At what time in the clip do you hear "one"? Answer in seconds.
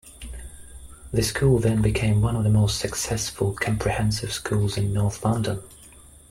2.23-2.35